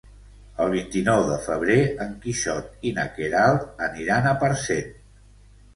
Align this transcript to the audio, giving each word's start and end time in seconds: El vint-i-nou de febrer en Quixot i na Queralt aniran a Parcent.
El 0.63 0.71
vint-i-nou 0.75 1.25
de 1.31 1.37
febrer 1.43 1.77
en 2.07 2.15
Quixot 2.25 2.89
i 2.91 2.95
na 2.97 3.07
Queralt 3.19 3.87
aniran 3.91 4.31
a 4.31 4.35
Parcent. 4.47 4.95